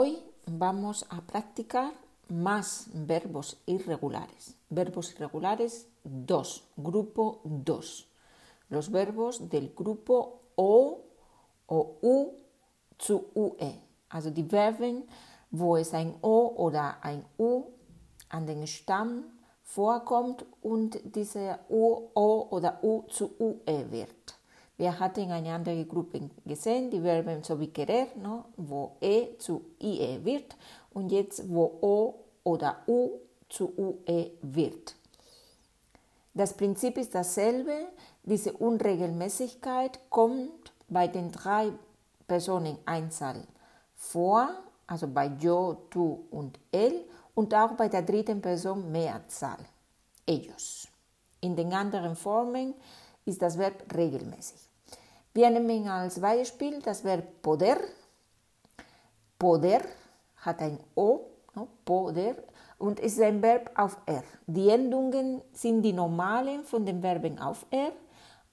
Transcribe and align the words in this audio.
Hoy 0.00 0.22
vamos 0.46 1.04
a 1.10 1.22
practicar 1.22 1.92
más 2.28 2.86
verbos 2.94 3.60
irregulares. 3.66 4.54
Verbos 4.70 5.12
irregulares 5.12 5.88
2, 6.04 6.64
grupo 6.76 7.40
2. 7.42 8.06
Los 8.68 8.92
verbos 8.92 9.48
del 9.48 9.74
grupo 9.74 10.42
O 10.54 11.00
o 11.66 11.98
U 12.00 12.30
zu 12.96 13.24
UE. 13.34 13.74
Also 14.08 14.30
die 14.30 14.44
Verben, 14.44 15.02
wo 15.50 15.76
es 15.76 15.92
ein 15.92 16.14
O 16.22 16.54
oder 16.56 17.02
ein 17.02 17.24
U 17.36 17.64
an 18.28 18.46
den 18.46 18.68
Stamm 18.68 19.24
vorkommt 19.64 20.46
und 20.62 21.00
diese 21.16 21.58
U, 21.68 22.10
O 22.14 22.46
oder 22.50 22.78
U 22.84 23.02
zu 23.08 23.32
UE 23.40 23.90
wird. 23.90 24.37
Wir 24.78 24.98
hatten 24.98 25.30
eine 25.32 25.52
andere 25.52 25.84
Gruppe 25.86 26.30
gesehen, 26.46 26.90
die 26.90 27.00
Verben 27.00 27.42
so 27.42 27.58
wie 27.58 27.72
querer, 27.72 28.06
¿no? 28.22 28.44
wo 28.56 28.92
E 29.00 29.36
zu 29.36 29.60
IE 29.82 30.24
wird 30.24 30.56
und 30.94 31.10
jetzt 31.10 31.48
wo 31.48 31.78
O 31.80 32.14
oder 32.44 32.84
U 32.86 33.18
zu 33.48 33.72
UE 33.76 34.30
wird. 34.40 34.94
Das 36.32 36.52
Prinzip 36.56 36.96
ist 36.96 37.12
dasselbe. 37.12 37.88
Diese 38.22 38.52
Unregelmäßigkeit 38.52 39.98
kommt 40.10 40.72
bei 40.88 41.08
den 41.08 41.32
drei 41.32 41.72
Personen 42.28 42.78
Einzahl 42.84 43.42
vor, 43.96 44.48
also 44.86 45.08
bei 45.08 45.26
yo, 45.40 45.86
tú 45.90 46.26
und 46.30 46.56
él 46.70 47.04
und 47.34 47.52
auch 47.52 47.72
bei 47.72 47.88
der 47.88 48.02
dritten 48.02 48.40
Person 48.40 48.92
Mehrzahl, 48.92 49.58
ellos. 50.24 50.86
In 51.40 51.56
den 51.56 51.72
anderen 51.72 52.14
Formen 52.14 52.74
ist 53.24 53.42
das 53.42 53.58
Verb 53.58 53.84
regelmäßig. 53.94 54.67
Wir 55.34 55.50
nehmen 55.50 55.86
als 55.88 56.20
Beispiel 56.20 56.80
das 56.80 57.04
Verb 57.04 57.42
poder. 57.42 57.78
Poder 59.38 59.82
hat 60.36 60.60
ein 60.60 60.78
O, 60.94 61.20
no? 61.54 61.68
poder, 61.84 62.34
und 62.78 63.00
ist 63.00 63.20
ein 63.20 63.42
Verb 63.42 63.70
auf 63.74 63.98
R. 64.06 64.22
Die 64.46 64.68
Endungen 64.68 65.42
sind 65.52 65.82
die 65.82 65.92
normalen 65.92 66.64
von 66.64 66.86
den 66.86 67.00
Verben 67.00 67.38
auf 67.38 67.66
R, 67.70 67.92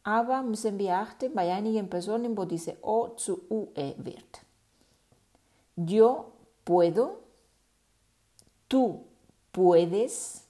aber 0.04 0.42
müssen 0.44 0.78
wir 0.78 0.96
achten 0.96 1.34
bei 1.34 1.52
einigen 1.52 1.90
Personen, 1.90 2.38
wo 2.38 2.46
diese 2.46 2.78
O 2.84 3.10
zu 3.16 3.42
UE 3.50 3.96
wird. 3.98 4.42
Yo 5.76 6.32
puedo, 6.64 7.20
tú 8.68 9.04
puedes, 9.52 10.44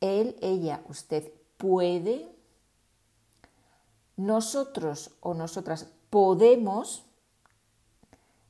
él, 0.00 0.36
ella, 0.40 0.80
usted 0.88 1.30
puede, 1.56 2.26
nosotros 4.16 5.10
o 5.20 5.34
nosotras 5.34 5.88
podemos, 6.10 7.04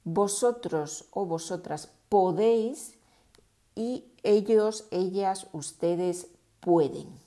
vosotros 0.05 1.07
o 1.12 1.25
vosotras 1.25 1.91
podéis 2.09 2.98
y 3.75 4.05
ellos, 4.23 4.87
ellas, 4.91 5.47
ustedes 5.53 6.29
pueden. 6.61 7.25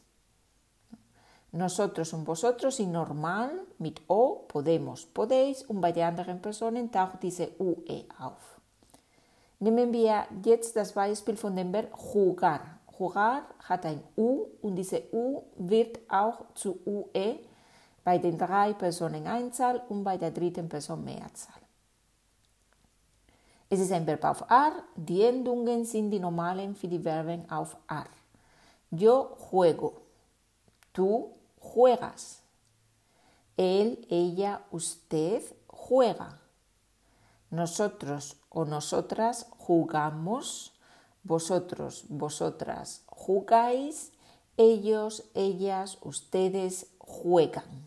Nosotros 1.52 2.14
und 2.14 2.26
vosotros 2.26 2.80
y 2.80 2.86
normal 2.86 3.66
mit 3.80 4.02
O 4.08 4.48
podemos, 4.48 5.06
podéis 5.06 5.64
und 5.64 5.82
bei 5.82 5.92
der 5.92 6.08
anderen 6.08 6.42
Personen 6.42 6.92
taucht 6.92 7.24
diese 7.24 7.52
UE 7.60 8.06
auf. 8.20 8.60
Nehmen 9.60 9.92
wir 9.92 10.28
jetzt 10.46 10.76
das 10.76 10.94
Beispiel 10.94 11.36
von 11.36 11.56
dem 11.56 11.74
Verb 11.74 11.92
jugar. 12.14 12.80
Jugar 13.00 13.48
hat 13.60 13.86
ein 13.86 14.04
U 14.16 14.46
und 14.62 14.76
diese 14.76 15.04
U 15.12 15.44
wird 15.58 16.00
auch 16.10 16.54
zu 16.54 16.80
UE 16.86 17.40
bei 18.08 18.19
den 18.19 18.38
drei 18.38 18.72
Personen 18.72 19.27
Einzahl 19.27 19.81
und 19.89 20.05
bei 20.05 20.17
der 20.17 20.31
dritten 20.31 20.69
Person 20.69 21.03
Mehrzahl. 21.03 21.61
Es 23.69 23.81
ist 23.81 23.91
ein 23.91 24.08
Verb 24.08 24.23
auf 24.23 24.50
R, 24.50 24.72
die 24.95 25.23
Endungen 25.23 25.83
sind 25.83 26.11
die 26.11 26.19
normalen 26.19 26.73
für 26.73 26.88
die 26.88 27.00
Verben 27.00 27.44
auf 27.52 27.75
R. 27.89 28.08
Yo 28.91 29.35
juego, 29.52 30.03
tú 30.94 31.34
juegas, 31.59 32.40
él, 33.57 34.07
ella, 34.09 34.62
usted 34.72 35.44
juega, 35.67 36.40
nosotros 37.50 38.38
o 38.50 38.63
nosotras 38.63 39.47
jugamos, 39.67 40.72
vosotros, 41.25 42.06
vosotras 42.07 43.03
jugáis, 43.07 44.13
ellos, 44.56 45.25
ellas, 45.34 45.97
ustedes 46.01 46.88
juegan. 47.00 47.87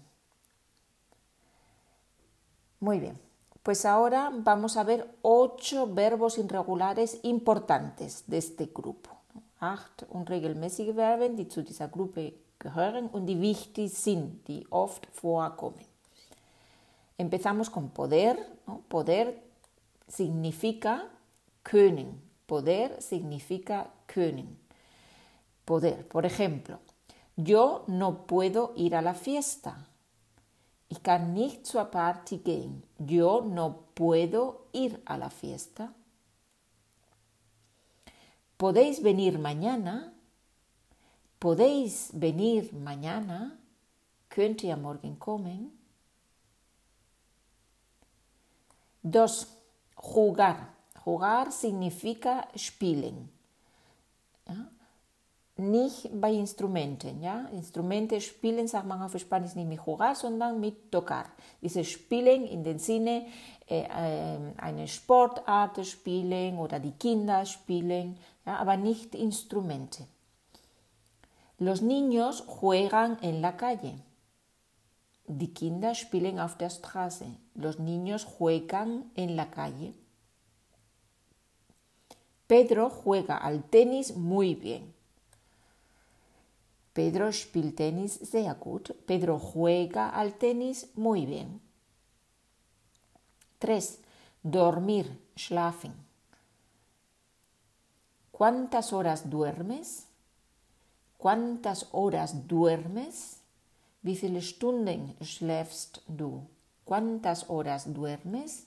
Muy 2.81 2.99
bien, 2.99 3.19
pues 3.63 3.85
ahora 3.85 4.33
vamos 4.33 4.79
a 4.79 4.85
ver 4.85 5.07
ocho 5.21 5.87
verbos 5.87 6.39
irregulares 6.39 7.19
importantes 7.23 8.25
de 8.27 8.39
este 8.39 8.71
grupo. 8.75 9.11
Acht 9.59 10.05
unregelmäßige 10.09 10.95
Verben, 10.95 11.37
die 11.37 11.47
zu 11.47 11.63
dieser 11.63 11.89
Gruppe 11.89 12.33
gehören 12.59 13.09
und 13.09 13.27
die 13.27 13.39
wichtig 13.39 13.93
sind, 13.93 14.49
die 14.49 14.67
oft 14.71 15.07
vorkommen. 15.13 15.85
Empezamos 17.19 17.69
con 17.69 17.91
poder. 17.91 18.39
¿no? 18.67 18.81
Poder 18.89 19.35
significa 20.09 21.05
können. 21.63 22.23
Poder 22.47 23.03
significa 23.03 23.91
können. 24.07 24.59
Poder. 25.67 26.09
Por 26.09 26.25
ejemplo, 26.25 26.79
yo 27.37 27.85
no 27.89 28.27
puedo 28.27 28.73
ir 28.75 28.97
a 28.97 29.03
la 29.03 29.13
fiesta. 29.13 29.87
Ich 30.91 31.03
kann 31.05 31.33
nicht 31.33 31.67
zur 31.67 31.85
Party 31.85 32.39
gehen. 32.39 32.83
Yo 32.99 33.43
no 33.43 33.85
puedo 33.95 34.67
ir 34.73 35.01
a 35.05 35.17
la 35.17 35.31
fiesta. 35.31 35.95
¿Podéis 38.59 39.01
venir 39.01 39.39
mañana? 39.39 40.13
¿Podéis 41.39 42.11
venir 42.13 42.73
mañana? 42.75 43.57
Könnt 44.29 44.65
ihr 44.65 44.77
morgen 44.77 45.17
kommen? 45.17 45.73
Dos, 49.03 49.47
jugar. 49.95 50.75
Jugar 51.05 51.53
significa 51.53 52.49
spielen. 52.57 53.31
Nicht 55.61 56.09
bei 56.19 56.33
Instrumenten. 56.33 57.21
Ja? 57.23 57.47
Instrumente 57.53 58.21
spielen, 58.21 58.67
sagt 58.67 58.87
man 58.87 59.03
auf 59.03 59.19
Spanisch 59.19 59.55
nicht 59.55 59.69
mit 59.69 59.81
jugar, 59.87 60.15
sondern 60.15 60.59
mit 60.59 60.91
tocar. 60.91 61.27
Diese 61.61 61.85
Spielen 61.85 62.47
in 62.47 62.65
dem 62.65 62.79
Sinne, 62.79 63.27
äh, 63.67 63.85
eine 64.57 64.89
Sportart 64.89 65.85
spielen 65.87 66.59
oder 66.59 66.81
die 66.81 66.93
Kinder 66.93 67.45
spielen, 67.45 68.17
ja? 68.47 68.57
aber 68.57 68.77
nicht 68.77 69.15
Instrumente. 69.15 70.07
Los 71.59 71.83
niños 71.83 72.43
juegan 72.47 73.19
en 73.21 73.43
la 73.43 73.59
calle. 73.59 74.01
Die 75.27 75.53
Kinder 75.53 75.95
spielen 75.95 76.41
auf 76.41 76.57
der 76.57 76.71
Straße. 76.71 77.27
Los 77.55 77.79
niños 77.79 78.25
juegan 78.25 79.11
en 79.15 79.37
la 79.37 79.51
calle. 79.51 79.93
Pedro 82.47 82.89
juega 82.89 83.37
al 83.37 83.63
tenis 83.63 84.17
muy 84.17 84.55
bien. 84.55 84.95
Pedro 86.93 87.33
spielt 87.33 87.79
sehr. 87.79 88.57
Pedro 89.07 89.39
juega 89.39 90.11
al 90.11 90.35
tenis 90.35 90.89
muy 90.95 91.27
bien. 91.27 91.61
3. 93.59 93.99
Dormir, 94.43 95.21
schlafen. 95.37 95.95
¿Cuántas 98.33 98.93
horas 98.93 99.29
duermes? 99.29 100.07
¿Cuántas 101.19 101.89
horas 101.93 102.49
duermes? 102.49 103.41
Wie 104.03 104.17
viele 104.17 104.41
Stunden? 104.41 105.15
¿Cuántas 106.85 107.45
horas 107.49 107.93
duermes? 107.93 108.67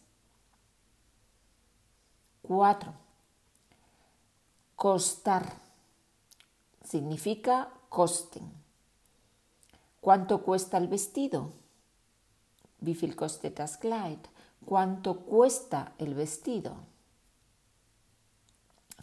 4. 2.43 2.93
Costar 4.75 5.51
significa 6.83 7.69
kosten. 7.93 8.51
¿Cuánto 10.01 10.41
cuesta 10.41 10.77
el 10.79 10.87
vestido? 10.87 11.53
Wie 12.81 12.95
viel 12.95 13.15
kostet? 13.15 13.61
¿Cuánto 14.65 15.19
cuesta 15.19 15.93
el 15.99 16.15
vestido? 16.15 16.75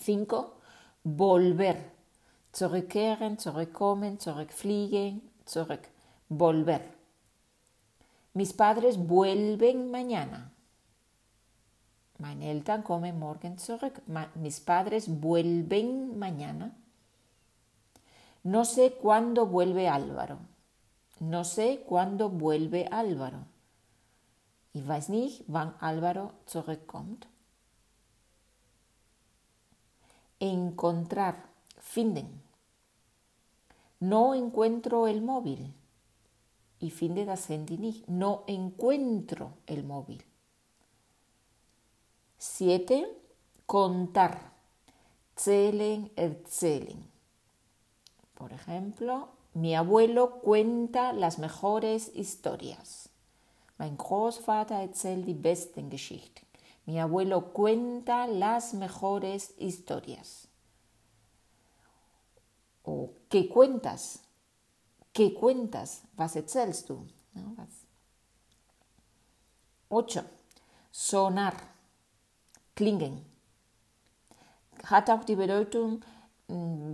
5. 0.01 0.55
Volver. 1.05 1.93
Zurückkehren, 2.53 3.39
zurückkommen, 3.39 4.19
zurückfliegen, 4.19 5.23
zurück. 5.47 5.89
Volver. 6.29 6.83
Mis 8.35 8.53
padres 8.53 8.97
vuelven 8.99 9.91
mañana. 9.91 10.51
Meine 12.19 12.51
Eltern 12.51 12.83
kommen 12.83 13.19
morgen 13.19 13.57
zurück. 13.57 14.03
Mis 14.35 14.61
padres 14.61 15.09
vuelven 15.21 16.19
mañana. 16.19 16.73
No 18.43 18.65
sé 18.65 18.93
cuándo 18.93 19.47
vuelve 19.47 19.89
Álvaro. 19.89 20.39
No 21.19 21.45
sé 21.45 21.85
cuándo 21.87 22.31
vuelve 22.31 22.89
Álvaro. 22.91 23.47
Ich 24.73 24.87
weiß 24.87 25.09
nicht, 25.11 25.45
wann 25.49 25.75
Álvaro 25.81 26.33
zurückkommt. 26.47 27.27
encontrar, 30.41 31.51
finden. 31.79 32.43
No 34.01 34.35
encuentro 34.35 35.07
el 35.07 35.21
móvil. 35.21 35.75
Y 36.81 36.91
finde 36.91 37.27
das 37.27 37.49
Handy. 37.51 38.05
No 38.09 38.45
encuentro 38.47 39.59
el 39.67 39.85
móvil. 39.85 40.25
Siete, 42.39 43.07
contar. 43.67 44.55
Zählen, 45.37 46.11
erzählen. 46.17 47.10
Por 48.41 48.55
ejemplo, 48.55 49.29
mi 49.53 49.77
abuelo 49.77 50.41
cuenta 50.41 51.13
las 51.13 51.39
mejores 51.39 52.11
historias. 52.15 53.11
Mein 53.77 53.99
Großvater 53.99 54.81
erzählt 54.81 55.27
die 55.27 55.35
besten 55.35 55.91
Geschichten. 55.91 56.47
Mi 56.87 56.99
abuelo 56.99 57.53
cuenta 57.53 58.27
las 58.27 58.73
mejores 58.73 59.53
historias. 59.59 60.49
O 62.83 63.11
¿qué 63.29 63.47
cuentas? 63.47 64.21
¿Qué 65.13 65.35
cuentas? 65.35 66.05
Was 66.17 66.35
erzählst 66.35 66.89
du? 66.89 67.07
¿No? 67.35 67.53
Was? 67.59 67.69
8. 69.91 70.25
Sonar. 70.91 71.57
Klingen. 72.75 73.23
Hat 74.85 75.11
auch 75.11 75.25
die 75.25 75.37
Bedeutung 75.37 76.03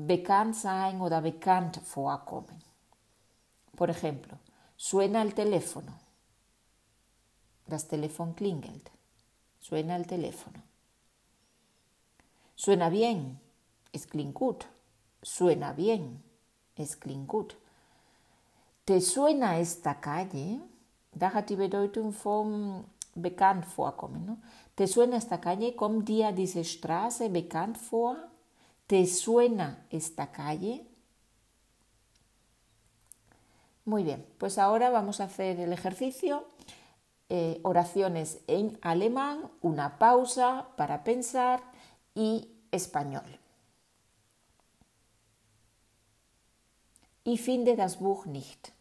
bekannt 0.06 0.56
sein 0.56 1.00
oder 1.00 1.20
bekannt 1.20 1.80
vorkommen. 1.84 2.62
Por 3.76 3.90
ejemplo, 3.90 4.38
suena 4.76 5.22
el 5.22 5.34
teléfono. 5.34 5.92
Das 7.66 7.88
Telefon 7.88 8.34
klingelt. 8.34 8.90
Suena 9.58 9.96
el 9.96 10.06
teléfono. 10.06 10.62
Suena 12.54 12.88
bien. 12.88 13.40
Es 13.92 14.06
klingt 14.06 14.34
gut. 14.34 14.66
Suena 15.22 15.72
bien. 15.72 16.22
Es 16.76 16.98
klingt 16.98 17.28
gut. 17.28 17.56
¿Te 18.84 19.00
suena 19.00 19.58
esta 19.58 19.94
calle? 19.94 20.60
Da 21.12 21.32
hat 21.32 21.50
die 21.50 21.56
Bedeutung 21.56 22.12
vom 22.12 22.84
bekannt 23.14 23.64
vorkommen. 23.64 24.24
¿no? 24.26 24.38
¿Te 24.74 24.86
suena 24.86 25.16
esta 25.16 25.38
calle? 25.38 25.74
Kommt 25.74 26.08
dir 26.08 26.32
diese 26.32 26.64
Straße 26.64 27.28
bekannt 27.30 27.78
vor? 27.78 28.16
¿Te 28.86 29.06
suena 29.06 29.84
esta 29.90 30.30
calle? 30.30 30.86
Muy 33.84 34.02
bien, 34.04 34.26
pues 34.38 34.58
ahora 34.58 34.90
vamos 34.90 35.20
a 35.20 35.24
hacer 35.24 35.58
el 35.60 35.72
ejercicio. 35.72 36.46
Eh, 37.28 37.60
oraciones 37.64 38.38
en 38.46 38.78
alemán, 38.82 39.50
una 39.60 39.98
pausa 39.98 40.68
para 40.76 41.02
pensar 41.02 41.60
y 42.14 42.52
español. 42.70 43.40
Ich 47.24 47.42
finde 47.42 47.74
das 47.74 47.98
Buch 47.98 48.26
nicht. 48.26 48.75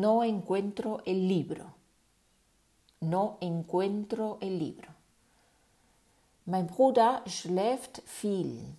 No 0.00 0.24
encuentro 0.24 1.02
el 1.04 1.28
libro. 1.28 1.74
No 3.00 3.36
encuentro 3.42 4.38
el 4.40 4.58
libro. 4.58 4.88
Mein 6.46 6.66
Bruder 6.66 7.22
schläft 7.26 8.00
viel. 8.06 8.74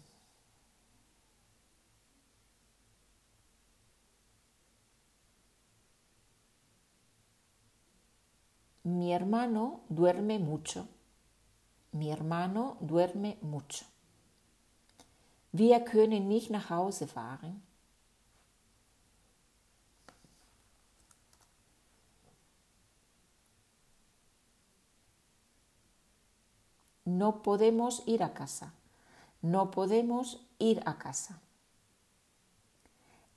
Mi 8.83 9.13
hermano 9.13 9.81
duerme 9.89 10.39
mucho. 10.39 10.88
Mi 11.92 12.09
hermano 12.09 12.77
duerme 12.81 13.38
mucho. 13.42 13.86
Wir 15.51 15.80
können 15.81 16.27
nicht 16.27 16.50
nach 16.50 16.71
Hause 16.71 17.07
fahren. 17.07 17.62
No 27.19 27.44
podemos 27.44 28.01
ir 28.07 28.24
a 28.24 28.33
casa. 28.33 28.74
No 29.42 29.69
podemos 29.71 30.39
ir 30.57 30.81
a 30.86 30.98
casa. 30.98 31.39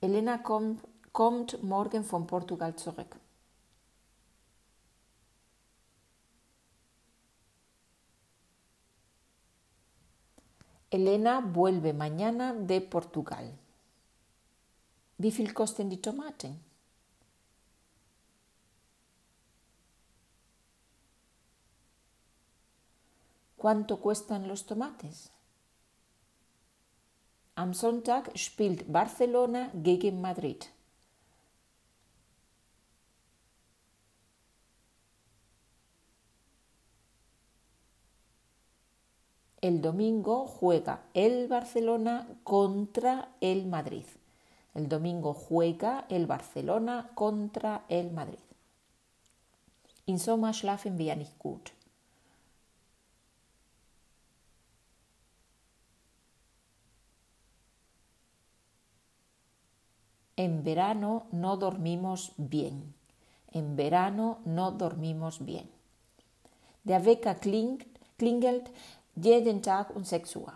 Elena 0.01 0.41
kommt, 0.41 0.83
kommt 1.11 1.61
morgen 1.63 2.03
von 2.03 2.25
Portugal 2.25 2.75
zurück. 2.75 3.17
Elena 10.89 11.41
vuelve 11.41 11.93
mañana 11.93 12.53
de 12.53 12.81
Portugal. 12.81 13.53
Wie 15.17 15.31
viel 15.31 15.53
kosten 15.53 15.89
die 15.89 16.01
Tomaten? 16.01 16.66
¿Cuánto 23.67 23.99
cuestan 23.99 24.47
los 24.47 24.65
tomates? 24.65 25.29
Am 27.55 27.73
Sonntag 27.73 28.31
spielt 28.37 28.89
Barcelona 28.89 29.71
gegen 29.73 30.21
Madrid. 30.21 30.63
El 39.59 39.81
domingo 39.81 40.47
juega 40.47 41.03
el 41.13 41.49
Barcelona 41.49 42.25
contra 42.45 43.33
el 43.41 43.67
Madrid. 43.67 44.05
El 44.75 44.87
domingo 44.87 45.33
juega 45.33 46.05
el 46.07 46.25
Barcelona 46.25 47.11
contra 47.15 47.83
el 47.89 48.11
Madrid. 48.11 48.39
In 50.05 50.19
Sommer 50.19 50.53
schlafen 50.53 50.97
wir 50.97 51.17
nicht 51.17 51.37
gut. 51.37 51.76
En 60.37 60.63
verano 60.63 61.25
no 61.31 61.57
dormimos 61.57 62.31
bien. 62.37 62.93
En 63.51 63.75
verano 63.75 64.37
no 64.45 64.71
dormimos 64.71 65.43
bien. 65.43 65.67
Der 66.83 67.03
Wecker 67.03 67.39
klingt, 67.39 67.87
klingelt 68.17 68.69
jeden 69.15 69.63
Tag 69.63 69.95
um 69.95 70.05
6 70.05 70.35
Uhr. 70.35 70.53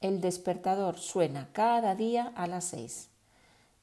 El 0.00 0.20
despertador 0.22 0.98
suena 0.98 1.50
cada 1.52 1.94
día 1.94 2.32
a 2.34 2.46
las 2.46 2.64
6. 2.64 3.11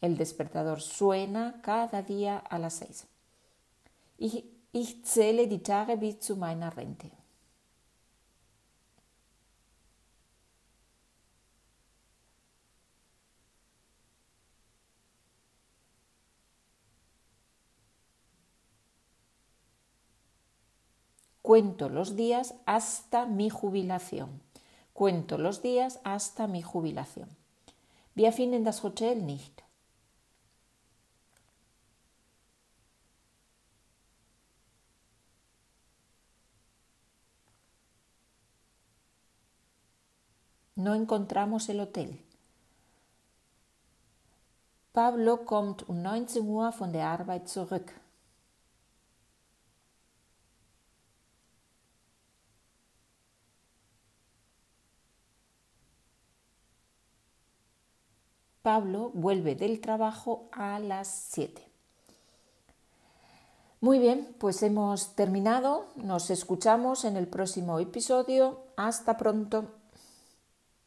El 0.01 0.17
despertador 0.17 0.81
suena 0.81 1.61
cada 1.61 2.01
día 2.01 2.37
a 2.37 2.57
las 2.57 2.75
seis. 2.75 3.05
Ich, 4.17 4.45
ich 4.71 5.03
zähle 5.03 5.47
die 5.47 5.59
Tage 5.59 5.97
bis 5.97 6.19
zu 6.19 6.35
meiner 6.35 6.75
Rente. 6.75 7.11
Cuento 21.49 21.89
los 21.89 22.15
días 22.15 22.53
hasta 22.67 23.25
mi 23.25 23.49
jubilación. 23.49 24.39
Cuento 24.93 25.39
los 25.39 25.63
días 25.63 25.99
hasta 26.03 26.45
mi 26.45 26.61
jubilación. 26.61 27.27
Wir 28.13 28.31
finden 28.33 28.63
das 28.63 28.83
Hotel 28.83 29.25
nicht. 29.25 29.63
No 40.79 40.95
encontramos 40.95 41.67
el 41.67 41.81
hotel. 41.81 42.17
Pablo 44.93 45.43
kommt 45.43 45.83
um 45.89 46.01
19 46.01 46.39
Uhr 46.48 46.71
von 46.71 46.93
der 46.93 47.05
Arbeit 47.09 47.50
zurück. 47.50 47.91
Pablo 58.63 59.12
vuelve 59.13 59.55
del 59.55 59.81
trabajo 59.81 60.48
a 60.53 60.79
las 60.79 61.09
7. 61.31 61.62
Muy 63.81 64.00
bien, 64.00 64.33
pues 64.38 64.63
hemos 64.63 65.13
terminado. 65.15 65.88
Nos 65.98 66.29
escuchamos 66.29 67.03
en 67.03 67.17
el 67.17 67.27
próximo 67.27 67.79
episodio. 67.79 68.62
Hasta 68.77 69.17
pronto. 69.17 69.78